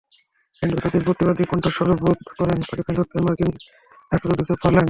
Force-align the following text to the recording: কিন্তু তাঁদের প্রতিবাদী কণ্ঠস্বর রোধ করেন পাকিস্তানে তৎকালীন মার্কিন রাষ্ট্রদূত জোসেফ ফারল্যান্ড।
কিন্তু 0.61 0.75
তাঁদের 0.77 1.01
প্রতিবাদী 1.07 1.43
কণ্ঠস্বর 1.51 1.87
রোধ 1.93 2.19
করেন 2.39 2.59
পাকিস্তানে 2.69 2.97
তৎকালীন 2.99 3.25
মার্কিন 3.27 3.49
রাষ্ট্রদূত 4.11 4.37
জোসেফ 4.39 4.57
ফারল্যান্ড। 4.61 4.79